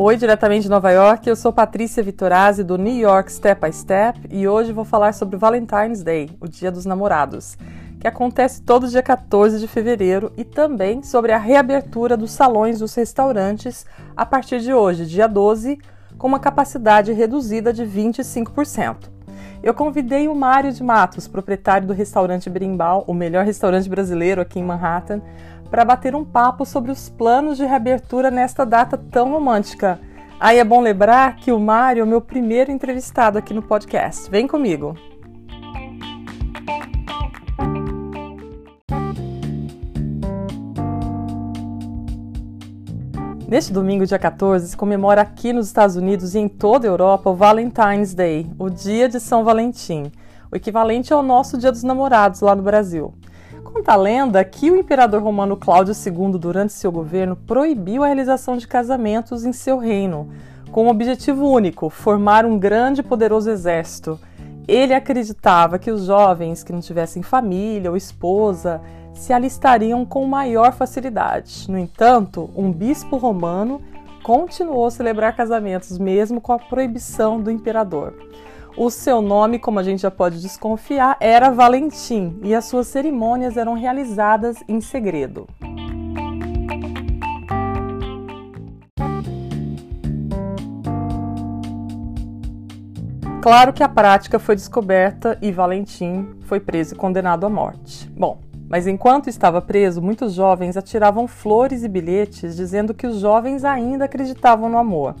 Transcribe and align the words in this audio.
Oi, 0.00 0.16
diretamente 0.16 0.62
de 0.62 0.70
Nova 0.70 0.92
York, 0.92 1.28
eu 1.28 1.34
sou 1.34 1.52
Patrícia 1.52 2.04
Vitorazzi 2.04 2.62
do 2.62 2.78
New 2.78 2.96
York 2.96 3.32
Step 3.32 3.66
by 3.66 3.72
Step 3.72 4.20
e 4.30 4.46
hoje 4.46 4.72
vou 4.72 4.84
falar 4.84 5.12
sobre 5.12 5.36
Valentine's 5.36 6.04
Day, 6.04 6.30
o 6.40 6.46
Dia 6.46 6.70
dos 6.70 6.86
Namorados, 6.86 7.58
que 7.98 8.06
acontece 8.06 8.62
todo 8.62 8.86
dia 8.86 9.02
14 9.02 9.58
de 9.58 9.66
fevereiro 9.66 10.32
e 10.36 10.44
também 10.44 11.02
sobre 11.02 11.32
a 11.32 11.36
reabertura 11.36 12.16
dos 12.16 12.30
salões 12.30 12.78
dos 12.78 12.94
restaurantes 12.94 13.84
a 14.16 14.24
partir 14.24 14.60
de 14.60 14.72
hoje, 14.72 15.04
dia 15.04 15.26
12, 15.26 15.80
com 16.16 16.28
uma 16.28 16.38
capacidade 16.38 17.12
reduzida 17.12 17.72
de 17.72 17.82
25%. 17.82 19.17
Eu 19.62 19.74
convidei 19.74 20.28
o 20.28 20.34
Mário 20.34 20.72
de 20.72 20.82
Matos, 20.82 21.26
proprietário 21.26 21.86
do 21.86 21.92
restaurante 21.92 22.48
Brimbal, 22.48 23.04
o 23.06 23.14
melhor 23.14 23.44
restaurante 23.44 23.88
brasileiro 23.88 24.40
aqui 24.40 24.58
em 24.58 24.64
Manhattan, 24.64 25.20
para 25.70 25.84
bater 25.84 26.14
um 26.14 26.24
papo 26.24 26.64
sobre 26.64 26.90
os 26.90 27.08
planos 27.08 27.56
de 27.56 27.64
reabertura 27.64 28.30
nesta 28.30 28.64
data 28.64 28.96
tão 28.96 29.32
romântica. 29.32 30.00
Aí 30.40 30.58
é 30.58 30.64
bom 30.64 30.80
lembrar 30.80 31.36
que 31.36 31.50
o 31.50 31.58
Mário 31.58 32.00
é 32.00 32.04
o 32.04 32.06
meu 32.06 32.20
primeiro 32.20 32.70
entrevistado 32.70 33.36
aqui 33.36 33.52
no 33.52 33.62
podcast. 33.62 34.30
Vem 34.30 34.46
comigo! 34.46 34.94
Neste 43.48 43.72
domingo, 43.72 44.04
dia 44.04 44.18
14, 44.18 44.68
se 44.68 44.76
comemora 44.76 45.22
aqui 45.22 45.54
nos 45.54 45.68
Estados 45.68 45.96
Unidos 45.96 46.34
e 46.34 46.38
em 46.38 46.48
toda 46.48 46.86
a 46.86 46.90
Europa 46.90 47.30
o 47.30 47.34
Valentine's 47.34 48.12
Day, 48.12 48.46
o 48.58 48.68
Dia 48.68 49.08
de 49.08 49.18
São 49.18 49.42
Valentim, 49.42 50.12
o 50.52 50.56
equivalente 50.56 51.14
ao 51.14 51.22
nosso 51.22 51.56
Dia 51.56 51.72
dos 51.72 51.82
Namorados 51.82 52.42
lá 52.42 52.54
no 52.54 52.62
Brasil. 52.62 53.14
Conta 53.64 53.92
a 53.92 53.96
lenda 53.96 54.44
que 54.44 54.70
o 54.70 54.76
imperador 54.76 55.22
romano 55.22 55.56
Cláudio 55.56 55.94
II, 55.94 56.38
durante 56.38 56.74
seu 56.74 56.92
governo, 56.92 57.36
proibiu 57.36 58.04
a 58.04 58.08
realização 58.08 58.54
de 58.54 58.68
casamentos 58.68 59.46
em 59.46 59.52
seu 59.54 59.78
reino, 59.78 60.28
com 60.70 60.84
um 60.84 60.90
objetivo 60.90 61.48
único: 61.48 61.88
formar 61.88 62.44
um 62.44 62.58
grande 62.58 63.00
e 63.00 63.04
poderoso 63.04 63.48
exército. 63.48 64.20
Ele 64.68 64.92
acreditava 64.92 65.78
que 65.78 65.90
os 65.90 66.04
jovens 66.04 66.62
que 66.62 66.70
não 66.70 66.80
tivessem 66.80 67.22
família 67.22 67.90
ou 67.90 67.96
esposa 67.96 68.82
se 69.14 69.32
alistariam 69.32 70.04
com 70.04 70.24
maior 70.26 70.72
facilidade. 70.72 71.70
No 71.70 71.78
entanto, 71.78 72.50
um 72.56 72.72
bispo 72.72 73.16
romano 73.16 73.80
continuou 74.22 74.86
a 74.86 74.90
celebrar 74.90 75.34
casamentos 75.34 75.98
mesmo 75.98 76.40
com 76.40 76.52
a 76.52 76.58
proibição 76.58 77.40
do 77.40 77.50
imperador. 77.50 78.14
O 78.76 78.90
seu 78.90 79.20
nome, 79.20 79.58
como 79.58 79.80
a 79.80 79.82
gente 79.82 80.02
já 80.02 80.10
pode 80.10 80.40
desconfiar, 80.40 81.16
era 81.18 81.50
Valentim 81.50 82.38
e 82.42 82.54
as 82.54 82.66
suas 82.66 82.86
cerimônias 82.86 83.56
eram 83.56 83.74
realizadas 83.74 84.62
em 84.68 84.80
segredo. 84.80 85.48
Claro 93.40 93.72
que 93.72 93.82
a 93.82 93.88
prática 93.88 94.38
foi 94.38 94.54
descoberta 94.54 95.38
e 95.40 95.50
Valentim 95.50 96.28
foi 96.42 96.60
preso 96.60 96.94
e 96.94 96.96
condenado 96.98 97.46
à 97.46 97.48
morte. 97.48 98.06
Bom, 98.10 98.38
mas 98.68 98.86
enquanto 98.86 99.28
estava 99.28 99.62
preso, 99.62 100.02
muitos 100.02 100.34
jovens 100.34 100.76
atiravam 100.76 101.26
flores 101.26 101.82
e 101.82 101.88
bilhetes 101.88 102.54
dizendo 102.54 102.92
que 102.92 103.06
os 103.06 103.20
jovens 103.20 103.64
ainda 103.64 104.04
acreditavam 104.04 104.68
no 104.68 104.76
amor. 104.76 105.14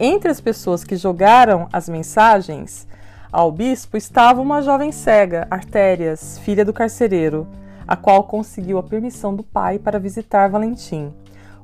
Entre 0.00 0.30
as 0.30 0.40
pessoas 0.40 0.82
que 0.82 0.96
jogaram 0.96 1.68
as 1.72 1.88
mensagens 1.88 2.88
ao 3.30 3.52
bispo 3.52 3.96
estava 3.96 4.40
uma 4.40 4.60
jovem 4.62 4.90
cega, 4.90 5.46
Artérias, 5.48 6.38
filha 6.38 6.64
do 6.64 6.72
carcereiro, 6.72 7.46
a 7.86 7.94
qual 7.94 8.24
conseguiu 8.24 8.78
a 8.78 8.82
permissão 8.82 9.34
do 9.34 9.42
pai 9.42 9.78
para 9.78 9.98
visitar 9.98 10.50
Valentim. 10.50 11.12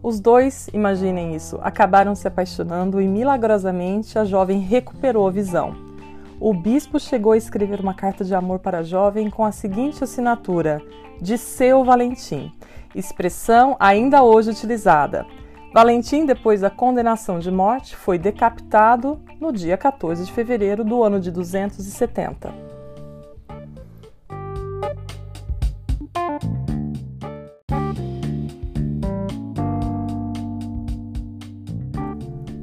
Os 0.00 0.20
dois, 0.20 0.68
imaginem 0.72 1.34
isso, 1.34 1.58
acabaram 1.60 2.14
se 2.14 2.28
apaixonando 2.28 3.00
e 3.00 3.08
milagrosamente 3.08 4.18
a 4.18 4.24
jovem 4.24 4.60
recuperou 4.60 5.26
a 5.26 5.32
visão. 5.32 5.87
O 6.40 6.54
bispo 6.54 7.00
chegou 7.00 7.32
a 7.32 7.36
escrever 7.36 7.80
uma 7.80 7.94
carta 7.94 8.24
de 8.24 8.32
amor 8.32 8.60
para 8.60 8.78
a 8.78 8.82
jovem 8.84 9.28
com 9.28 9.44
a 9.44 9.50
seguinte 9.50 10.04
assinatura: 10.04 10.80
De 11.20 11.36
seu 11.36 11.84
Valentim, 11.84 12.52
expressão 12.94 13.76
ainda 13.80 14.22
hoje 14.22 14.50
utilizada. 14.50 15.26
Valentim, 15.74 16.24
depois 16.24 16.60
da 16.60 16.70
condenação 16.70 17.40
de 17.40 17.50
morte, 17.50 17.96
foi 17.96 18.18
decapitado 18.18 19.20
no 19.40 19.52
dia 19.52 19.76
14 19.76 20.24
de 20.24 20.32
fevereiro 20.32 20.84
do 20.84 21.02
ano 21.02 21.20
de 21.20 21.30
270. 21.30 22.77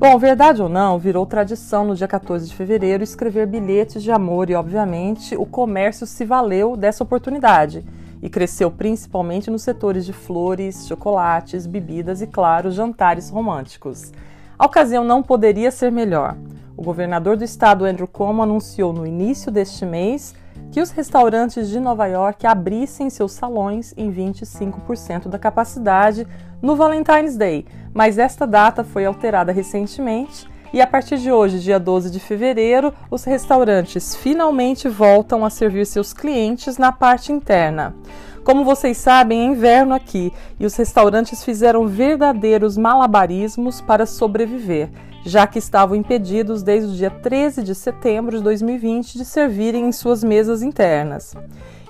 Bom, 0.07 0.19
verdade 0.19 0.61
ou 0.61 0.69
não, 0.69 0.99
virou 0.99 1.25
tradição 1.25 1.83
no 1.83 1.95
dia 1.95 2.07
14 2.07 2.47
de 2.47 2.53
fevereiro 2.53 3.03
escrever 3.03 3.47
bilhetes 3.47 4.03
de 4.03 4.11
amor 4.11 4.51
e, 4.51 4.53
obviamente, 4.53 5.35
o 5.35 5.47
comércio 5.47 6.05
se 6.05 6.23
valeu 6.23 6.77
dessa 6.77 7.03
oportunidade 7.03 7.83
e 8.21 8.29
cresceu 8.29 8.69
principalmente 8.69 9.49
nos 9.49 9.63
setores 9.63 10.05
de 10.05 10.13
flores, 10.13 10.85
chocolates, 10.87 11.65
bebidas 11.65 12.21
e, 12.21 12.27
claro, 12.27 12.69
jantares 12.69 13.31
românticos. 13.31 14.11
A 14.59 14.67
ocasião 14.67 15.03
não 15.03 15.23
poderia 15.23 15.71
ser 15.71 15.91
melhor. 15.91 16.37
O 16.77 16.83
governador 16.83 17.35
do 17.35 17.43
estado, 17.43 17.83
Andrew 17.83 18.07
Cuomo, 18.07 18.43
anunciou 18.43 18.93
no 18.93 19.07
início 19.07 19.51
deste 19.51 19.87
mês 19.87 20.35
que 20.71 20.81
os 20.81 20.91
restaurantes 20.91 21.69
de 21.69 21.79
Nova 21.79 22.05
York 22.07 22.45
abrissem 22.45 23.09
seus 23.09 23.31
salões 23.31 23.93
em 23.95 24.11
25% 24.11 25.27
da 25.27 25.39
capacidade 25.39 26.27
no 26.61 26.75
Valentine's 26.75 27.37
Day, 27.37 27.65
mas 27.93 28.17
esta 28.17 28.45
data 28.45 28.83
foi 28.83 29.05
alterada 29.05 29.51
recentemente 29.51 30.47
e 30.75 30.81
a 30.81 30.87
partir 30.87 31.17
de 31.19 31.31
hoje, 31.31 31.61
dia 31.61 31.79
12 31.79 32.11
de 32.11 32.19
fevereiro, 32.19 32.93
os 33.09 33.23
restaurantes 33.23 34.13
finalmente 34.13 34.89
voltam 34.89 35.45
a 35.45 35.49
servir 35.49 35.85
seus 35.85 36.11
clientes 36.11 36.77
na 36.77 36.91
parte 36.91 37.31
interna. 37.31 37.95
Como 38.43 38.65
vocês 38.65 38.97
sabem, 38.97 39.39
é 39.39 39.45
inverno 39.45 39.95
aqui 39.95 40.33
e 40.59 40.65
os 40.65 40.75
restaurantes 40.75 41.45
fizeram 41.45 41.87
verdadeiros 41.87 42.77
malabarismos 42.77 43.79
para 43.79 44.05
sobreviver, 44.05 44.89
já 45.25 45.47
que 45.47 45.57
estavam 45.57 45.95
impedidos 45.95 46.61
desde 46.61 46.91
o 46.91 46.95
dia 46.95 47.09
13 47.09 47.63
de 47.63 47.73
setembro 47.73 48.37
de 48.37 48.43
2020 48.43 49.17
de 49.17 49.25
servirem 49.25 49.87
em 49.87 49.91
suas 49.91 50.23
mesas 50.23 50.61
internas. 50.61 51.33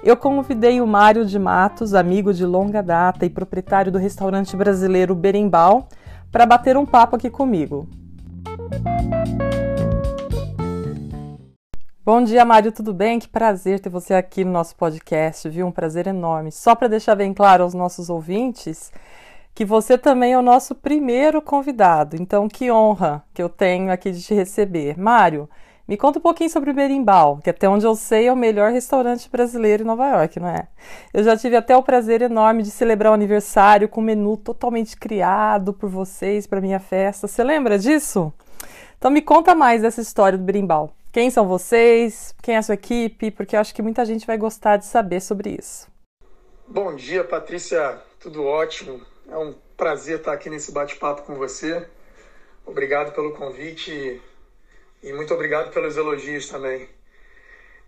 Eu 0.01 0.16
convidei 0.16 0.79
o 0.79 0.88
Mário 0.88 1.25
de 1.25 1.38
Matos, 1.38 1.94
amigo 1.94 2.34
de 2.34 2.46
longa 2.46 2.81
data 2.81 3.25
e 3.25 3.29
proprietário 3.29 3.91
do 3.91 3.97
restaurante 3.97 4.56
brasileiro 4.56 5.13
Berimbau, 5.13 5.90
para 6.31 6.46
bater 6.46 6.78
um 6.78 6.85
papo 6.85 7.18
aqui 7.18 7.29
comigo. 7.29 7.90
Bom 12.06 12.23
dia, 12.23 12.46
Mário, 12.46 12.72
tudo 12.72 12.94
bem? 12.94 13.19
Que 13.19 13.28
prazer 13.28 13.79
ter 13.81 13.90
você 13.90 14.13
aqui 14.13 14.46
no 14.46 14.52
nosso 14.52 14.75
podcast, 14.75 15.50
viu? 15.50 15.67
Um 15.67 15.72
prazer 15.72 16.07
enorme. 16.07 16.52
Só 16.52 16.73
para 16.73 16.88
deixar 16.88 17.16
bem 17.16 17.34
claro 17.34 17.63
aos 17.63 17.73
nossos 17.73 18.09
ouvintes 18.09 18.91
que 19.55 19.63
você 19.63 19.97
também 19.97 20.33
é 20.33 20.38
o 20.38 20.41
nosso 20.41 20.75
primeiro 20.75 21.41
convidado, 21.41 22.17
então 22.17 22.49
que 22.49 22.69
honra 22.69 23.23
que 23.33 23.41
eu 23.41 23.47
tenho 23.47 23.89
aqui 23.89 24.11
de 24.11 24.21
te 24.21 24.33
receber. 24.33 24.99
Mário, 24.99 25.49
me 25.88 25.95
conta 25.95 26.19
um 26.19 26.21
pouquinho 26.21 26.49
sobre 26.49 26.71
o 26.71 26.73
Berimbau, 26.73 27.39
que 27.41 27.49
até 27.49 27.69
onde 27.69 27.85
eu 27.85 27.95
sei 27.95 28.27
é 28.27 28.33
o 28.33 28.35
melhor 28.35 28.73
restaurante 28.73 29.29
brasileiro 29.29 29.83
em 29.83 29.85
Nova 29.85 30.09
York, 30.09 30.41
não 30.41 30.49
é? 30.49 30.67
Eu 31.13 31.23
já 31.23 31.38
tive 31.38 31.55
até 31.55 31.75
o 31.77 31.81
prazer 31.81 32.21
enorme 32.21 32.63
de 32.63 32.69
celebrar 32.69 33.13
o 33.13 33.16
aniversário 33.16 33.88
com 33.88 34.01
um 34.01 34.03
menu 34.03 34.35
totalmente 34.35 34.97
criado 34.97 35.72
por 35.73 35.89
vocês 35.89 36.45
para 36.45 36.59
minha 36.59 36.79
festa. 36.79 37.25
Você 37.25 37.41
lembra 37.41 37.79
disso? 37.79 38.33
Então 38.97 39.09
me 39.09 39.22
conta 39.22 39.55
mais 39.55 39.83
dessa 39.83 40.01
história 40.01 40.37
do 40.37 40.43
Berimbau. 40.43 40.91
Quem 41.13 41.29
são 41.29 41.47
vocês? 41.47 42.35
Quem 42.41 42.55
é 42.55 42.57
a 42.57 42.61
sua 42.61 42.75
equipe? 42.75 43.31
Porque 43.31 43.55
eu 43.55 43.61
acho 43.61 43.73
que 43.73 43.81
muita 43.81 44.03
gente 44.03 44.27
vai 44.27 44.37
gostar 44.37 44.75
de 44.75 44.85
saber 44.85 45.22
sobre 45.22 45.55
isso. 45.57 45.87
Bom 46.67 46.93
dia, 46.93 47.23
Patrícia. 47.23 48.01
Tudo 48.19 48.43
ótimo. 48.43 49.15
É 49.27 49.35
um 49.35 49.55
prazer 49.75 50.19
estar 50.19 50.33
aqui 50.33 50.51
nesse 50.51 50.72
bate-papo 50.72 51.23
com 51.23 51.33
você. 51.33 51.83
Obrigado 52.63 53.11
pelo 53.11 53.33
convite 53.33 54.22
e 55.01 55.13
muito 55.13 55.33
obrigado 55.33 55.72
pelos 55.72 55.97
elogios 55.97 56.47
também. 56.47 56.87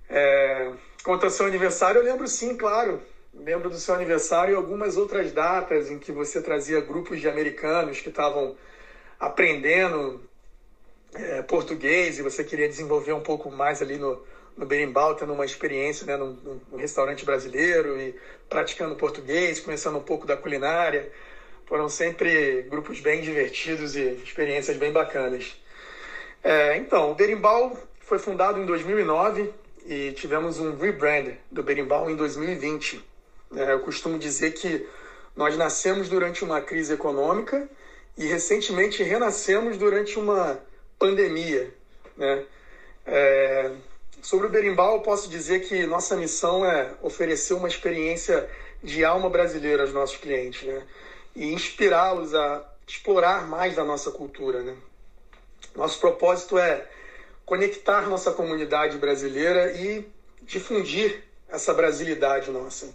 É, 0.10 0.72
quanto 1.04 1.25
ao 1.25 1.30
seu 1.30 1.45
aniversário, 1.45 2.00
eu 2.00 2.04
lembro 2.04 2.28
sim, 2.28 2.57
claro. 2.57 3.00
Lembro 3.34 3.69
do 3.69 3.78
seu 3.78 3.94
aniversário 3.94 4.54
e 4.54 4.56
algumas 4.56 4.98
outras 4.98 5.31
datas 5.31 5.92
em 5.92 6.00
que 6.00 6.12
você 6.12 6.42
trazia 6.42 6.81
grupos 6.81 7.22
de 7.22 7.30
americanos 7.30 8.01
que 8.01 8.10
estavam 8.10 8.57
aprendendo 9.19 10.19
é, 11.13 11.44
português 11.44 12.18
e 12.18 12.24
você 12.24 12.44
queria 12.44 12.68
desenvolver 12.68 13.13
um 13.13 13.22
pouco 13.22 13.51
mais 13.51 13.80
ali 13.80 13.98
no, 13.98 14.24
no 14.57 14.65
Berimbau, 14.65 15.15
tendo 15.15 15.33
uma 15.33 15.45
experiência 15.45 16.06
né, 16.06 16.18
num, 16.18 16.59
num, 16.71 16.77
restaurante 16.77 17.24
brasileiro 17.24 18.00
e 18.01 18.15
praticando 18.50 18.95
português, 18.95 19.59
conhecendo 19.59 19.98
um 19.98 20.04
pouco 20.04 20.25
da 20.25 20.36
culinária. 20.36 21.12
Foram 21.65 21.88
sempre 21.88 22.63
grupos 22.63 23.00
bem 23.00 23.21
divertidos 23.21 23.95
e 23.95 24.01
experiências 24.24 24.77
bem 24.77 24.92
bacanas. 24.92 25.56
É, 26.44 26.77
então, 26.77 27.12
o 27.12 27.15
Berimbau 27.15 27.77
foi 28.00 28.18
fundado 28.18 28.59
em 28.59 28.65
2009 28.65 29.54
e 29.86 30.12
tivemos 30.13 30.59
um 30.59 30.75
rebrand 30.75 31.33
do 31.51 31.62
Berimbau 31.62 32.09
em 32.09 32.15
2020. 32.15 33.04
É, 33.56 33.74
eu 33.74 33.80
costumo 33.81 34.18
dizer 34.18 34.51
que 34.51 34.88
nós 35.36 35.56
nascemos 35.56 36.09
durante 36.09 36.44
uma 36.44 36.62
crise 36.62 36.94
econômica 36.94 37.69
e 38.18 38.25
recentemente 38.25 39.04
renascemos 39.04 39.77
durante 39.77 40.18
uma 40.18 40.59
pandemia. 40.98 41.71
Né? 42.18 42.44
É, 43.06 43.71
sobre 44.28 44.48
o 44.48 44.50
berimbau, 44.50 44.96
eu 44.96 45.00
posso 45.00 45.30
dizer 45.30 45.62
que 45.62 45.88
nossa 45.88 46.14
missão 46.18 46.66
é 46.66 46.92
oferecer 47.02 47.54
uma 47.54 47.70
experiência 47.70 48.46
de 48.84 49.06
alma 49.06 49.30
brasileira 49.30 49.84
aos 49.84 49.94
nossos 49.94 50.18
clientes 50.18 50.68
né? 50.68 50.84
e 51.34 51.54
inspirá-los 51.54 52.36
a 52.36 52.62
explorar 52.86 53.48
mais 53.48 53.78
da 53.78 53.86
nossa 53.86 54.12
cultura. 54.12 54.62
Né? 54.64 54.76
Nosso 55.74 55.98
propósito 56.02 56.58
é 56.58 56.86
conectar 57.46 58.10
nossa 58.10 58.34
comunidade 58.34 58.98
brasileira 58.98 59.72
e 59.72 60.06
difundir 60.42 61.24
essa 61.48 61.74
brasilidade 61.74 62.52
nossa. 62.52 62.90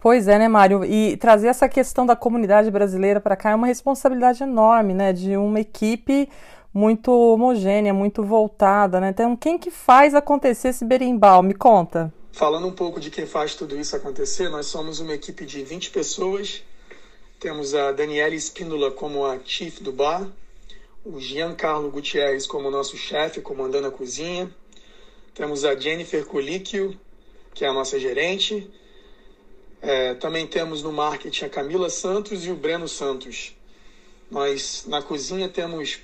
Pois 0.00 0.26
é, 0.26 0.36
né, 0.36 0.48
Mário? 0.48 0.84
E 0.84 1.16
trazer 1.16 1.46
essa 1.46 1.68
questão 1.68 2.04
da 2.04 2.16
comunidade 2.16 2.72
brasileira 2.72 3.20
para 3.20 3.36
cá 3.36 3.52
é 3.52 3.54
uma 3.54 3.68
responsabilidade 3.68 4.42
enorme, 4.42 4.94
né? 4.94 5.12
De 5.12 5.36
uma 5.36 5.60
equipe 5.60 6.28
muito 6.74 7.12
homogênea, 7.12 7.94
muito 7.94 8.24
voltada, 8.24 9.00
né? 9.00 9.10
Então, 9.10 9.36
quem 9.36 9.56
que 9.56 9.70
faz 9.70 10.12
acontecer 10.12 10.68
esse 10.68 10.84
berimbau? 10.84 11.40
Me 11.40 11.54
conta. 11.54 12.12
Falando 12.32 12.66
um 12.66 12.72
pouco 12.72 12.98
de 12.98 13.12
quem 13.12 13.26
faz 13.26 13.54
tudo 13.54 13.78
isso 13.78 13.94
acontecer, 13.94 14.48
nós 14.48 14.66
somos 14.66 14.98
uma 14.98 15.14
equipe 15.14 15.46
de 15.46 15.62
20 15.62 15.92
pessoas. 15.92 16.64
Temos 17.38 17.76
a 17.76 17.92
Daniela 17.92 18.34
Espíndola 18.34 18.90
como 18.90 19.24
a 19.24 19.38
chief 19.44 19.80
do 19.80 19.92
bar, 19.92 20.28
o 21.04 21.20
Giancarlo 21.20 21.88
Gutierrez 21.92 22.44
como 22.44 22.72
nosso 22.72 22.96
chefe, 22.96 23.40
comandando 23.40 23.86
a 23.86 23.92
cozinha. 23.92 24.52
Temos 25.32 25.64
a 25.64 25.76
Jennifer 25.78 26.26
Colicchio, 26.26 26.98
que 27.54 27.64
é 27.64 27.68
a 27.68 27.72
nossa 27.72 28.00
gerente. 28.00 28.68
É, 29.80 30.14
também 30.14 30.44
temos 30.44 30.82
no 30.82 30.92
marketing 30.92 31.44
a 31.44 31.48
Camila 31.48 31.88
Santos 31.88 32.44
e 32.44 32.50
o 32.50 32.56
Breno 32.56 32.88
Santos. 32.88 33.54
Nós, 34.28 34.86
na 34.88 35.02
cozinha, 35.02 35.48
temos 35.48 36.00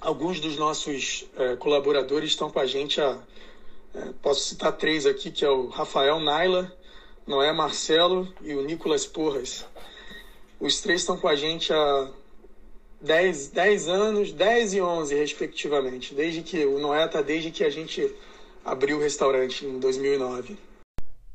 alguns 0.00 0.40
dos 0.40 0.56
nossos 0.56 1.26
é, 1.36 1.56
colaboradores 1.56 2.30
estão 2.30 2.50
com 2.50 2.58
a 2.58 2.66
gente. 2.66 3.00
A, 3.00 3.18
é, 3.94 4.12
posso 4.22 4.40
citar 4.40 4.72
três 4.72 5.06
aqui, 5.06 5.30
que 5.30 5.44
é 5.44 5.50
o 5.50 5.68
Rafael 5.68 6.18
Naila, 6.20 6.72
Noé 7.26 7.52
Marcelo 7.52 8.32
e 8.42 8.54
o 8.54 8.62
Nicolas 8.62 9.04
Porras. 9.06 9.66
Os 10.58 10.80
três 10.80 11.00
estão 11.00 11.16
com 11.16 11.28
a 11.28 11.36
gente 11.36 11.72
há 11.72 12.10
10, 13.00 13.48
10 13.48 13.88
anos, 13.88 14.32
10 14.32 14.74
e 14.74 14.80
11, 14.80 15.14
respectivamente. 15.14 16.14
Desde 16.14 16.42
que 16.42 16.64
o 16.64 16.78
Noé 16.78 17.04
está 17.06 17.22
desde 17.22 17.50
que 17.50 17.64
a 17.64 17.70
gente 17.70 18.14
abriu 18.64 18.98
o 18.98 19.00
restaurante 19.00 19.64
em 19.64 19.78
2009. 19.78 20.69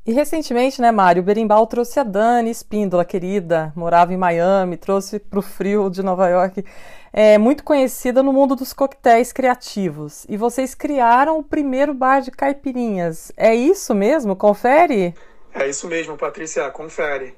E 0.06 0.12
recentemente, 0.12 0.80
né, 0.80 0.92
Mário, 0.92 1.20
o 1.20 1.24
Berimbau 1.24 1.66
trouxe 1.66 1.98
a 1.98 2.04
Dani 2.04 2.48
Espíndola, 2.48 3.04
querida, 3.04 3.72
morava 3.74 4.14
em 4.14 4.16
Miami, 4.16 4.76
trouxe 4.76 5.18
para 5.18 5.40
o 5.40 5.42
frio 5.42 5.90
de 5.90 6.00
Nova 6.00 6.28
York, 6.28 6.64
é 7.12 7.36
muito 7.36 7.64
conhecida 7.64 8.22
no 8.22 8.32
mundo 8.32 8.54
dos 8.54 8.72
coquetéis 8.72 9.32
criativos. 9.32 10.24
E 10.28 10.36
vocês 10.36 10.76
criaram 10.76 11.40
o 11.40 11.42
primeiro 11.42 11.92
bar 11.92 12.20
de 12.20 12.30
caipirinhas. 12.30 13.32
É 13.36 13.52
isso 13.52 13.92
mesmo? 13.96 14.36
Confere? 14.36 15.12
É 15.52 15.68
isso 15.68 15.88
mesmo, 15.88 16.16
Patrícia, 16.16 16.70
confere. 16.70 17.34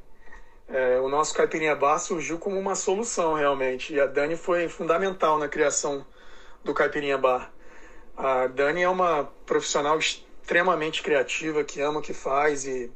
É, 0.68 1.00
o 1.00 1.08
nosso 1.08 1.32
Caipirinha 1.32 1.74
Bar 1.74 1.98
surgiu 1.98 2.38
como 2.38 2.58
uma 2.58 2.74
solução, 2.74 3.32
realmente. 3.32 3.94
E 3.94 4.00
a 4.00 4.04
Dani 4.04 4.36
foi 4.36 4.68
fundamental 4.68 5.38
na 5.38 5.48
criação 5.48 6.04
do 6.62 6.74
Caipirinha 6.74 7.16
Bar. 7.16 7.50
A 8.14 8.46
Dani 8.48 8.82
é 8.82 8.88
uma 8.88 9.24
profissional 9.46 9.98
extremamente 9.98 10.27
criativa, 11.02 11.64
que 11.64 11.80
ama 11.80 12.00
o 12.00 12.02
que 12.02 12.14
faz 12.14 12.64
e 12.66 12.90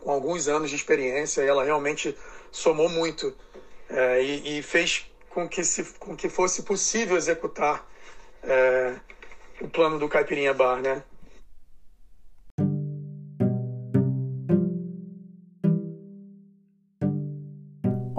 com 0.00 0.10
alguns 0.10 0.48
anos 0.48 0.70
de 0.70 0.76
experiência, 0.76 1.42
ela 1.42 1.64
realmente 1.64 2.16
somou 2.50 2.88
muito 2.88 3.34
é, 3.88 4.22
e, 4.22 4.58
e, 4.58 4.62
fez 4.62 5.06
com 5.28 5.48
que, 5.48 5.62
se, 5.62 5.84
com 5.98 6.16
que 6.16 6.28
fosse 6.28 6.62
possível 6.62 7.16
executar 7.16 7.86
é, 8.42 8.94
o 9.60 9.68
plano 9.68 9.98
do 9.98 10.08
Caipirinha 10.08 10.54
Bar, 10.54 10.80
né? 10.80 11.02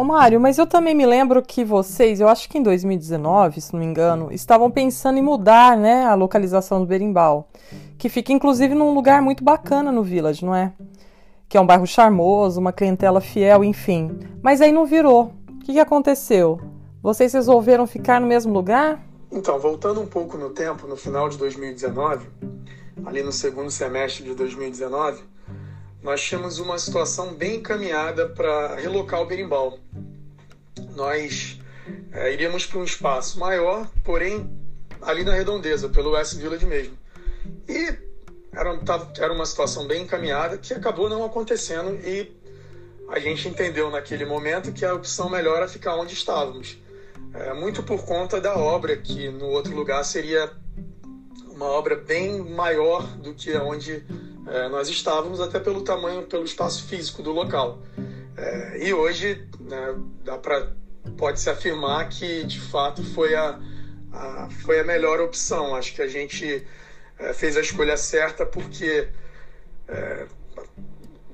Ô 0.01 0.03
Mário, 0.03 0.39
mas 0.39 0.57
eu 0.57 0.65
também 0.65 0.95
me 0.95 1.05
lembro 1.05 1.43
que 1.43 1.63
vocês, 1.63 2.19
eu 2.19 2.27
acho 2.27 2.49
que 2.49 2.57
em 2.57 2.63
2019, 2.63 3.61
se 3.61 3.71
não 3.71 3.79
me 3.79 3.85
engano, 3.85 4.31
estavam 4.31 4.71
pensando 4.71 5.19
em 5.19 5.21
mudar 5.21 5.77
né, 5.77 6.05
a 6.05 6.15
localização 6.15 6.79
do 6.79 6.87
Berimbau, 6.87 7.47
que 8.01 8.09
fica 8.09 8.33
inclusive 8.33 8.73
num 8.73 8.95
lugar 8.95 9.21
muito 9.21 9.43
bacana 9.43 9.91
no 9.91 10.01
Village, 10.01 10.43
não 10.43 10.55
é? 10.55 10.73
Que 11.47 11.55
é 11.55 11.61
um 11.61 11.67
bairro 11.67 11.85
charmoso, 11.85 12.59
uma 12.59 12.73
clientela 12.73 13.21
fiel, 13.21 13.63
enfim. 13.63 14.09
Mas 14.41 14.59
aí 14.59 14.71
não 14.71 14.87
virou. 14.87 15.31
O 15.47 15.59
que, 15.59 15.79
aconteceu? 15.79 16.59
Vocês 17.03 17.31
resolveram 17.31 17.85
ficar 17.85 18.19
no 18.19 18.25
mesmo 18.25 18.51
lugar? 18.51 18.99
Então, 19.31 19.59
voltando 19.59 20.01
um 20.01 20.07
pouco 20.07 20.35
no 20.35 20.49
tempo, 20.49 20.87
no 20.87 20.97
final 20.97 21.29
de 21.29 21.37
2019, 21.37 22.25
ali 23.05 23.21
no 23.21 23.31
segundo 23.31 23.69
semestre 23.69 24.23
de 24.23 24.33
2019, 24.33 25.21
nós 26.01 26.23
tínhamos 26.23 26.57
uma 26.57 26.79
situação 26.79 27.35
bem 27.35 27.57
encaminhada 27.57 28.29
para 28.29 28.77
relocar 28.77 29.21
o 29.21 29.27
berimbau. 29.27 29.77
Nós 30.95 31.59
é, 32.11 32.33
iríamos 32.33 32.65
para 32.65 32.79
um 32.79 32.83
espaço 32.83 33.39
maior, 33.39 33.87
porém 34.03 34.49
ali 35.03 35.23
na 35.23 35.35
redondeza, 35.35 35.87
pelo 35.87 36.13
West 36.13 36.33
Village 36.37 36.65
mesmo. 36.65 36.99
E 37.71 37.97
era, 38.53 38.79
era 39.17 39.33
uma 39.33 39.45
situação 39.45 39.87
bem 39.87 40.03
encaminhada 40.03 40.57
que 40.57 40.73
acabou 40.73 41.09
não 41.09 41.23
acontecendo 41.23 41.97
e 42.05 42.29
a 43.07 43.17
gente 43.19 43.47
entendeu 43.47 43.89
naquele 43.89 44.25
momento 44.25 44.73
que 44.73 44.85
a 44.85 44.93
opção 44.93 45.29
melhor 45.29 45.57
era 45.57 45.67
ficar 45.67 45.95
onde 45.95 46.13
estávamos. 46.13 46.77
É, 47.33 47.53
muito 47.53 47.81
por 47.81 48.05
conta 48.05 48.41
da 48.41 48.57
obra, 48.57 48.95
que 48.97 49.29
no 49.29 49.47
outro 49.47 49.73
lugar 49.73 50.03
seria 50.03 50.51
uma 51.49 51.65
obra 51.65 51.95
bem 51.95 52.39
maior 52.41 53.03
do 53.17 53.33
que 53.33 53.55
onde 53.55 54.03
é, 54.47 54.67
nós 54.67 54.89
estávamos, 54.89 55.39
até 55.39 55.59
pelo 55.59 55.81
tamanho, 55.81 56.23
pelo 56.23 56.43
espaço 56.43 56.83
físico 56.83 57.23
do 57.23 57.31
local. 57.31 57.81
É, 58.35 58.87
e 58.87 58.93
hoje 58.93 59.47
né, 59.61 59.95
dá 60.25 60.37
pra, 60.37 60.71
pode-se 61.17 61.49
afirmar 61.49 62.09
que 62.09 62.43
de 62.43 62.59
fato 62.59 63.03
foi 63.03 63.33
a, 63.33 63.59
a, 64.11 64.49
foi 64.63 64.79
a 64.79 64.83
melhor 64.83 65.21
opção. 65.21 65.73
Acho 65.75 65.95
que 65.95 66.01
a 66.01 66.07
gente 66.07 66.65
é, 67.21 67.33
fez 67.33 67.55
a 67.55 67.61
escolha 67.61 67.95
certa 67.95 68.45
porque 68.45 69.07
é, 69.87 70.25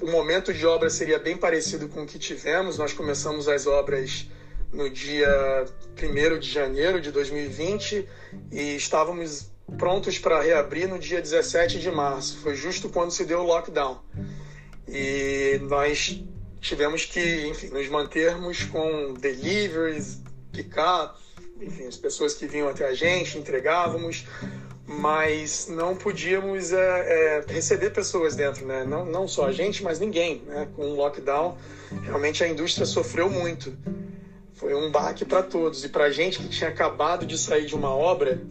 o 0.01 0.11
momento 0.11 0.53
de 0.53 0.65
obra 0.65 0.89
seria 0.89 1.17
bem 1.17 1.37
parecido 1.37 1.87
com 1.87 2.03
o 2.03 2.05
que 2.05 2.19
tivemos. 2.19 2.77
Nós 2.77 2.93
começamos 2.93 3.47
as 3.47 3.65
obras 3.65 4.29
no 4.71 4.89
dia 4.89 5.65
1 6.01 6.39
de 6.39 6.51
janeiro 6.51 6.99
de 6.99 7.11
2020 7.11 8.07
e 8.51 8.75
estávamos 8.75 9.49
prontos 9.77 10.19
para 10.19 10.41
reabrir 10.41 10.87
no 10.87 10.99
dia 10.99 11.21
17 11.21 11.79
de 11.79 11.89
março. 11.89 12.37
Foi 12.39 12.55
justo 12.55 12.89
quando 12.89 13.11
se 13.11 13.25
deu 13.25 13.39
o 13.39 13.43
lockdown. 13.43 14.01
E 14.87 15.59
nós 15.63 16.23
tivemos 16.61 17.05
que, 17.05 17.47
enfim, 17.47 17.67
nos 17.67 17.87
mantermos 17.89 18.63
com 18.63 19.13
deliveries, 19.13 20.21
pick-up, 20.51 21.19
enfim, 21.61 21.87
as 21.87 21.97
pessoas 21.97 22.33
que 22.33 22.45
vinham 22.45 22.69
até 22.69 22.87
a 22.87 22.93
gente, 22.93 23.37
entregávamos, 23.37 24.25
mas 24.87 25.67
não 25.69 25.95
podíamos 25.95 26.71
é, 26.71 26.77
é, 26.79 27.45
receber 27.51 27.89
pessoas 27.89 28.35
dentro, 28.35 28.65
né? 28.65 28.85
Não, 28.85 29.05
não 29.05 29.27
só 29.27 29.47
a 29.47 29.51
gente, 29.51 29.83
mas 29.83 29.99
ninguém, 29.99 30.41
né? 30.47 30.67
Com 30.75 30.91
o 30.91 30.95
lockdown, 30.95 31.57
realmente 32.03 32.43
a 32.43 32.47
indústria 32.47 32.85
sofreu 32.85 33.29
muito. 33.29 33.77
Foi 34.53 34.73
um 34.73 34.89
baque 34.89 35.25
para 35.25 35.43
todos. 35.43 35.83
E 35.83 35.89
para 35.89 36.05
a 36.05 36.09
gente 36.09 36.39
que 36.39 36.49
tinha 36.49 36.69
acabado 36.69 37.25
de 37.25 37.37
sair 37.37 37.65
de 37.65 37.75
uma 37.75 37.93
obra, 37.93 38.41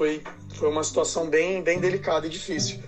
foi, 0.00 0.22
foi 0.54 0.68
uma 0.68 0.84
situação 0.84 1.28
bem, 1.28 1.62
bem 1.62 1.78
delicada 1.80 2.26
e 2.26 2.30
difícil. 2.30 2.78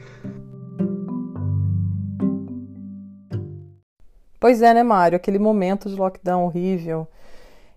Pois 4.39 4.61
é, 4.61 4.75
né, 4.75 4.83
Mário? 4.83 5.17
Aquele 5.17 5.39
momento 5.39 5.89
de 5.89 5.95
lockdown 5.95 6.45
horrível. 6.45 7.07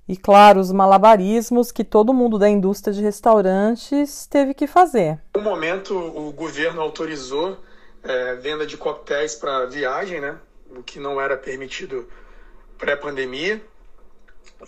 E, 0.08 0.16
claro, 0.16 0.60
os 0.60 0.72
malabarismos 0.72 1.72
que 1.72 1.84
todo 1.84 2.14
mundo 2.14 2.38
da 2.38 2.48
indústria 2.48 2.94
de 2.94 3.02
restaurantes 3.02 4.28
teve 4.28 4.54
que 4.54 4.68
fazer. 4.68 5.20
No 5.36 5.42
momento, 5.42 5.98
o 5.98 6.32
governo 6.32 6.80
autorizou 6.80 7.58
é, 8.04 8.36
venda 8.36 8.68
de 8.68 8.78
coquetéis 8.78 9.34
para 9.34 9.66
viagem, 9.66 10.22
né? 10.22 10.38
O 10.70 10.84
que 10.84 11.00
não 11.00 11.20
era 11.20 11.36
permitido 11.36 12.08
pré-pandemia. 12.78 13.60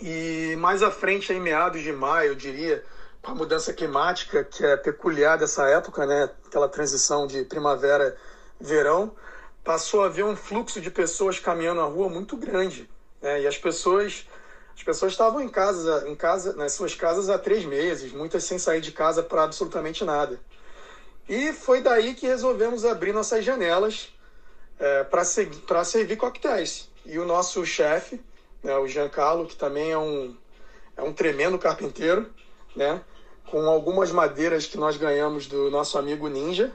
E 0.00 0.56
mais 0.58 0.82
à 0.82 0.90
frente, 0.90 1.32
em 1.32 1.40
meados 1.40 1.82
de 1.82 1.92
maio, 1.92 2.32
eu 2.32 2.34
diria, 2.34 2.82
com 3.22 3.30
a 3.30 3.34
mudança 3.34 3.72
climática 3.72 4.42
que 4.42 4.64
é 4.64 4.76
peculiar 4.76 5.38
dessa 5.38 5.68
época, 5.68 6.04
né? 6.04 6.28
Aquela 6.46 6.68
transição 6.68 7.28
de 7.28 7.44
primavera-verão, 7.44 9.12
passou 9.62 10.02
a 10.02 10.06
haver 10.06 10.24
um 10.24 10.34
fluxo 10.34 10.80
de 10.80 10.90
pessoas 10.90 11.38
caminhando 11.38 11.80
na 11.80 11.86
rua 11.86 12.08
muito 12.08 12.36
grande, 12.36 12.90
né? 13.22 13.42
E 13.42 13.46
as 13.46 13.56
pessoas 13.56 14.26
as 14.78 14.84
pessoas 14.84 15.12
estavam 15.12 15.40
em 15.40 15.48
casa, 15.48 16.08
em 16.08 16.14
casa, 16.14 16.52
nas 16.52 16.72
suas 16.72 16.94
casas 16.94 17.28
há 17.28 17.36
três 17.36 17.64
meses, 17.64 18.12
muitas 18.12 18.44
sem 18.44 18.60
sair 18.60 18.80
de 18.80 18.92
casa 18.92 19.24
para 19.24 19.42
absolutamente 19.42 20.04
nada. 20.04 20.40
E 21.28 21.52
foi 21.52 21.80
daí 21.80 22.14
que 22.14 22.28
resolvemos 22.28 22.84
abrir 22.84 23.12
nossas 23.12 23.44
janelas 23.44 24.14
é, 24.78 25.02
para 25.02 25.84
servir 25.84 26.16
coquetéis. 26.16 26.88
E 27.04 27.18
o 27.18 27.24
nosso 27.24 27.66
chefe, 27.66 28.20
né, 28.62 28.76
o 28.78 28.86
Giancarlo, 28.86 29.48
que 29.48 29.56
também 29.56 29.90
é 29.90 29.98
um 29.98 30.36
é 30.96 31.02
um 31.02 31.12
tremendo 31.12 31.58
carpinteiro, 31.58 32.28
né? 32.74 33.00
Com 33.46 33.68
algumas 33.68 34.10
madeiras 34.10 34.66
que 34.66 34.76
nós 34.76 34.96
ganhamos 34.96 35.46
do 35.46 35.70
nosso 35.70 35.98
amigo 35.98 36.28
Ninja. 36.28 36.72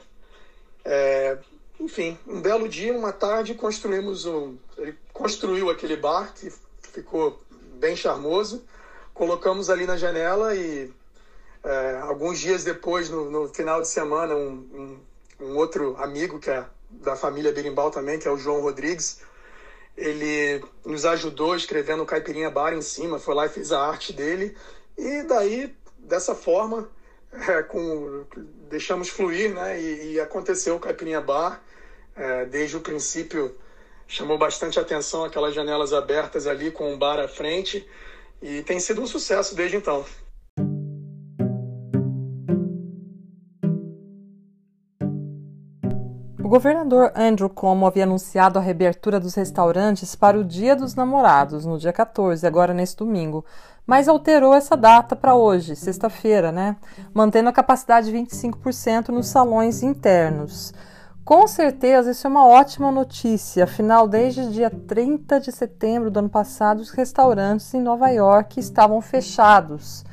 É, 0.83 1.37
enfim, 1.79 2.17
um 2.27 2.41
belo 2.41 2.67
dia, 2.67 2.93
uma 2.97 3.11
tarde, 3.11 3.53
construímos 3.53 4.25
um. 4.25 4.57
Ele 4.77 4.97
construiu 5.11 5.69
aquele 5.69 5.97
bar 5.97 6.33
que 6.33 6.51
ficou 6.81 7.41
bem 7.83 7.97
charmoso. 7.97 8.63
Colocamos 9.13 9.69
ali 9.69 9.85
na 9.85 9.97
janela 9.97 10.55
e 10.55 10.89
é, 11.61 11.99
alguns 12.01 12.39
dias 12.39 12.63
depois, 12.63 13.09
no, 13.09 13.29
no, 13.29 13.49
final 13.49 13.81
de 13.81 13.89
semana, 13.89 14.33
um, 14.33 14.99
um, 15.39 15.45
um 15.47 15.57
outro 15.57 15.97
amigo 15.97 16.39
que 16.39 16.49
é 16.49 16.65
da 16.89 17.17
família 17.17 17.51
Berimbau 17.51 17.91
também, 17.91 18.17
que 18.17 18.25
é 18.25 18.31
o 18.31 18.37
João 18.37 18.61
Rodrigues, 18.61 19.19
ele 19.97 20.63
nos 20.85 21.05
ajudou 21.05 21.57
escrevendo 21.57 22.05
Caipirinha 22.05 22.49
Bar 22.49 22.73
em 22.73 22.81
cima, 22.81 23.19
foi 23.19 23.35
lá 23.35 23.47
e 23.47 23.49
fez 23.49 23.73
a 23.73 23.81
arte 23.85 24.13
dele. 24.13 24.55
E 24.97 25.23
daí, 25.23 25.75
dessa 25.97 26.33
forma, 26.33 26.89
é, 27.33 27.63
com, 27.63 28.23
deixamos 28.69 29.09
fluir, 29.09 29.53
né? 29.53 29.81
E, 29.81 30.13
e, 30.13 30.19
aconteceu 30.21 30.77
o 30.77 30.79
Caipirinha 30.79 31.19
Bar. 31.19 31.61
É, 32.15 32.45
desde 32.45 32.77
o 32.77 32.81
princípio, 32.81 33.57
chamou 34.07 34.37
bastante 34.37 34.79
atenção 34.79 35.23
aquelas 35.23 35.53
janelas 35.53 35.93
abertas 35.93 36.47
ali 36.47 36.71
com 36.71 36.93
um 36.93 36.97
bar 36.97 37.19
à 37.19 37.27
frente. 37.27 37.87
E 38.41 38.61
tem 38.63 38.79
sido 38.79 39.01
um 39.01 39.07
sucesso 39.07 39.55
desde 39.55 39.77
então. 39.77 40.05
governador 46.53 47.11
Andrew 47.15 47.49
Cuomo 47.49 47.87
havia 47.87 48.03
anunciado 48.03 48.59
a 48.59 48.61
reabertura 48.61 49.19
dos 49.19 49.33
restaurantes 49.33 50.15
para 50.15 50.37
o 50.37 50.43
Dia 50.43 50.75
dos 50.75 50.93
Namorados, 50.93 51.65
no 51.65 51.79
dia 51.79 51.91
14, 51.91 52.45
agora 52.45 52.75
neste 52.75 52.97
domingo, 52.97 53.43
mas 53.87 54.07
alterou 54.07 54.53
essa 54.53 54.77
data 54.77 55.15
para 55.15 55.33
hoje, 55.33 55.75
sexta-feira, 55.75 56.51
né? 56.51 56.75
Mantendo 57.11 57.49
a 57.49 57.51
capacidade 57.51 58.11
de 58.11 58.15
25% 58.15 59.09
nos 59.09 59.29
salões 59.29 59.81
internos. 59.81 60.71
Com 61.23 61.47
certeza, 61.47 62.11
isso 62.11 62.27
é 62.27 62.29
uma 62.29 62.45
ótima 62.45 62.91
notícia. 62.91 63.63
Afinal, 63.63 64.07
desde 64.07 64.51
dia 64.51 64.69
30 64.69 65.39
de 65.39 65.51
setembro 65.51 66.11
do 66.11 66.19
ano 66.19 66.29
passado, 66.29 66.79
os 66.79 66.89
restaurantes 66.89 67.73
em 67.73 67.81
Nova 67.81 68.09
York 68.09 68.59
estavam 68.59 69.01
fechados 69.01 70.03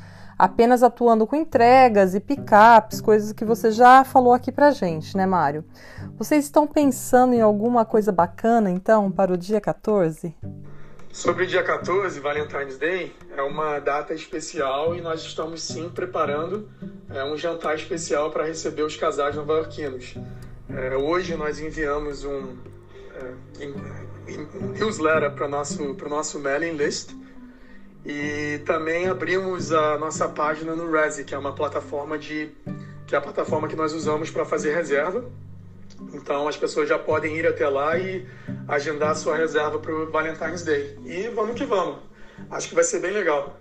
apenas 0.41 0.83
atuando 0.83 1.27
com 1.27 1.37
entregas 1.37 2.15
e 2.15 2.21
picapes, 2.21 3.03
coisas 3.03 3.31
que 3.31 3.45
você 3.45 3.71
já 3.71 4.03
falou 4.05 4.33
aqui 4.33 4.51
pra 4.51 4.71
gente, 4.71 5.15
né, 5.15 5.27
Mário? 5.27 5.63
Vocês 6.17 6.47
estão 6.47 6.67
pensando 6.67 7.35
em 7.35 7.43
alguma 7.43 7.85
coisa 7.85 8.11
bacana, 8.11 8.71
então, 8.71 9.13
para 9.13 9.35
o 9.35 9.37
dia 9.37 9.61
14? 9.61 10.35
Sobre 11.13 11.45
o 11.45 11.47
dia 11.47 11.63
14, 11.63 12.19
Valentine's 12.21 12.79
Day, 12.79 13.15
é 13.37 13.43
uma 13.43 13.81
data 13.81 14.15
especial 14.15 14.95
e 14.95 15.03
nós 15.03 15.21
estamos 15.21 15.63
sim 15.63 15.91
preparando 15.91 16.71
é, 17.11 17.23
um 17.23 17.37
jantar 17.37 17.75
especial 17.75 18.31
para 18.31 18.47
receber 18.47 18.83
os 18.83 18.97
casais 18.97 19.37
nova-iorquinos. 19.37 20.15
É, 20.77 20.97
hoje 20.97 21.37
nós 21.37 21.59
enviamos 21.59 22.25
um, 22.25 22.57
é, 23.15 23.67
um 23.67 24.69
newsletter 24.73 25.33
para 25.33 25.47
o 25.47 25.49
nosso, 25.49 25.95
nosso 26.09 26.39
mailing 26.39 26.77
list, 26.77 27.11
e 28.05 28.61
também 28.65 29.09
abrimos 29.09 29.73
a 29.73 29.99
nossa 29.99 30.29
página 30.29 30.75
no 30.75 30.91
Resi, 30.91 31.25
que 31.25 31.35
é 31.35 31.39
uma 31.39 31.55
plataforma 31.55 32.19
de 32.19 32.51
que 33.07 33.15
é 33.15 33.19
a 33.19 33.21
plataforma 33.21 33.67
que 33.67 33.75
nós 33.75 33.93
usamos 33.93 34.31
para 34.31 34.45
fazer 34.45 34.73
reserva. 34.73 35.25
Então 36.15 36.47
as 36.47 36.57
pessoas 36.57 36.89
já 36.89 36.99
podem 36.99 37.37
ir 37.37 37.47
até 37.47 37.69
lá 37.69 37.99
e 37.99 38.25
agendar 38.69 39.11
a 39.11 39.15
sua 39.17 39.37
reserva 39.37 39.79
para 39.81 39.93
o 39.93 40.11
Valentine's 40.11 40.63
Day. 40.63 40.97
E 41.05 41.29
vamos 41.29 41.57
que 41.57 41.65
vamos. 41.65 41.99
Acho 42.49 42.69
que 42.69 42.75
vai 42.75 42.85
ser 42.85 43.01
bem 43.01 43.11
legal. 43.11 43.59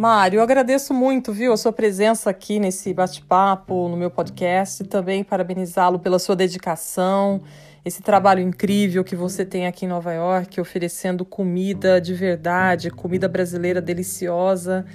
Mário, 0.00 0.38
eu 0.38 0.42
agradeço 0.42 0.94
muito, 0.94 1.30
viu, 1.30 1.52
a 1.52 1.58
sua 1.58 1.74
presença 1.74 2.30
aqui 2.30 2.58
nesse 2.58 2.94
bate-papo 2.94 3.86
no 3.86 3.98
meu 3.98 4.10
podcast 4.10 4.82
e 4.82 4.86
também 4.86 5.22
parabenizá-lo 5.22 5.98
pela 5.98 6.18
sua 6.18 6.34
dedicação, 6.34 7.42
esse 7.84 8.00
trabalho 8.00 8.40
incrível 8.40 9.04
que 9.04 9.14
você 9.14 9.44
tem 9.44 9.66
aqui 9.66 9.84
em 9.84 9.88
Nova 9.88 10.10
York, 10.14 10.58
oferecendo 10.58 11.22
comida 11.22 12.00
de 12.00 12.14
verdade, 12.14 12.90
comida 12.90 13.28
brasileira 13.28 13.78
deliciosa. 13.78 14.86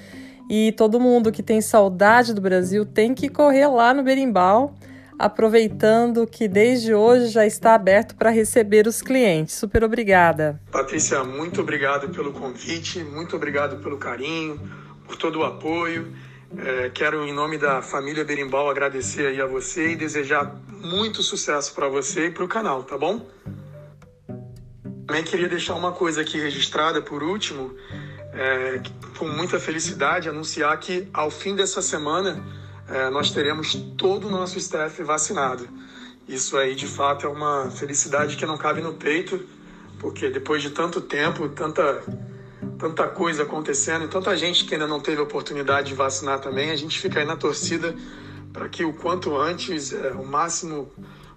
E 0.49 0.71
todo 0.71 0.99
mundo 0.99 1.31
que 1.31 1.43
tem 1.43 1.61
saudade 1.61 2.33
do 2.33 2.41
Brasil 2.41 2.83
tem 2.83 3.13
que 3.13 3.29
correr 3.29 3.67
lá 3.67 3.93
no 3.93 4.01
Berimbau, 4.01 4.73
aproveitando 5.19 6.25
que 6.25 6.47
desde 6.47 6.95
hoje 6.95 7.27
já 7.27 7.45
está 7.45 7.75
aberto 7.75 8.15
para 8.15 8.31
receber 8.31 8.87
os 8.87 9.03
clientes. 9.03 9.53
Super 9.53 9.83
obrigada. 9.83 10.59
Patrícia, 10.71 11.23
muito 11.23 11.61
obrigado 11.61 12.09
pelo 12.09 12.33
convite, 12.33 13.03
muito 13.03 13.35
obrigado 13.35 13.83
pelo 13.83 13.99
carinho 13.99 14.83
por 15.05 15.15
todo 15.15 15.39
o 15.39 15.43
apoio. 15.43 16.13
É, 16.57 16.89
quero, 16.89 17.25
em 17.25 17.33
nome 17.33 17.57
da 17.57 17.81
família 17.81 18.23
Berimbau, 18.23 18.69
agradecer 18.69 19.27
aí 19.27 19.41
a 19.41 19.45
você 19.45 19.91
e 19.91 19.95
desejar 19.95 20.55
muito 20.69 21.21
sucesso 21.23 21.73
para 21.73 21.87
você 21.87 22.27
e 22.27 22.31
para 22.31 22.43
o 22.43 22.47
canal, 22.47 22.83
tá 22.83 22.97
bom? 22.97 23.27
Também 25.07 25.23
queria 25.23 25.49
deixar 25.49 25.75
uma 25.75 25.91
coisa 25.91 26.21
aqui 26.21 26.37
registrada 26.37 27.01
por 27.01 27.23
último, 27.23 27.75
é, 28.33 28.81
com 29.17 29.27
muita 29.27 29.59
felicidade, 29.59 30.29
anunciar 30.29 30.77
que 30.79 31.07
ao 31.13 31.29
fim 31.29 31.55
dessa 31.55 31.81
semana 31.81 32.43
é, 32.87 33.09
nós 33.09 33.31
teremos 33.31 33.73
todo 33.97 34.27
o 34.27 34.31
nosso 34.31 34.57
staff 34.57 35.01
vacinado. 35.03 35.67
Isso 36.27 36.57
aí, 36.57 36.73
de 36.73 36.87
fato, 36.87 37.25
é 37.27 37.29
uma 37.29 37.69
felicidade 37.69 38.35
que 38.35 38.45
não 38.45 38.57
cabe 38.57 38.81
no 38.81 38.93
peito, 38.93 39.39
porque 39.99 40.29
depois 40.29 40.61
de 40.61 40.71
tanto 40.71 41.01
tempo, 41.01 41.47
tanta 41.49 42.03
tanta 42.77 43.07
coisa 43.07 43.43
acontecendo 43.43 44.05
e 44.05 44.07
tanta 44.07 44.35
gente 44.35 44.65
que 44.65 44.73
ainda 44.73 44.87
não 44.87 44.99
teve 44.99 45.21
oportunidade 45.21 45.87
de 45.89 45.93
vacinar 45.93 46.39
também, 46.39 46.71
a 46.71 46.75
gente 46.75 46.99
fica 46.99 47.19
aí 47.19 47.25
na 47.25 47.35
torcida 47.35 47.95
para 48.51 48.69
que 48.69 48.85
o 48.85 48.93
quanto 48.93 49.35
antes, 49.35 49.93
é, 49.93 50.11
o 50.11 50.25
máximo 50.25 50.91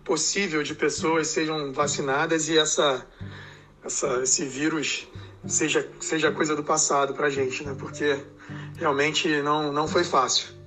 possível 0.05 0.63
de 0.63 0.75
pessoas 0.75 1.29
sejam 1.29 1.73
vacinadas 1.73 2.49
e 2.49 2.57
essa, 2.57 3.07
essa, 3.85 4.23
esse 4.23 4.45
vírus 4.45 5.07
seja, 5.47 5.89
seja 6.01 6.33
coisa 6.33 6.57
do 6.57 6.63
passado 6.65 7.15
para 7.15 7.27
a 7.27 7.31
gente, 7.31 7.65
né? 7.65 7.77
Porque 7.79 8.19
realmente 8.77 9.43
não, 9.43 9.73
não 9.73 9.87
foi 9.87 10.05
fácil. 10.05 10.58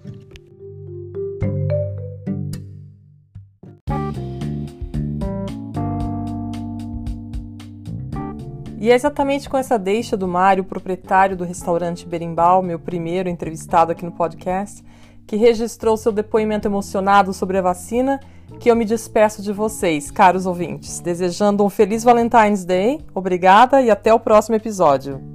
E 8.82 8.90
é 8.90 8.96
exatamente 8.96 9.48
com 9.48 9.60
essa 9.60 9.78
deixa 9.78 10.18
do 10.18 10.28
Mário, 10.28 10.64
proprietário 10.64 11.38
do 11.38 11.44
restaurante 11.44 12.04
Berimbau, 12.04 12.64
meu 12.64 12.80
primeiro 12.80 13.30
entrevistado 13.30 13.92
aqui 13.92 14.04
no 14.04 14.12
podcast, 14.12 14.84
que 15.28 15.36
registrou 15.36 15.96
seu 15.96 16.12
depoimento 16.12 16.68
emocionado 16.68 17.32
sobre 17.32 17.60
a 17.60 17.62
vacina, 17.62 18.20
que 18.60 18.72
eu 18.72 18.76
me 18.76 18.84
despeço 18.84 19.40
de 19.40 19.54
vocês, 19.54 20.10
caros 20.10 20.48
ouvintes, 20.48 21.00
desejando 21.00 21.64
um 21.64 21.70
feliz 21.70 22.04
Valentine's 22.04 22.66
Day. 22.66 23.00
Obrigada 23.14 23.84
e 23.84 23.92
até 23.92 24.12
o 24.12 24.20
próximo 24.20 24.56
episódio. 24.56 25.31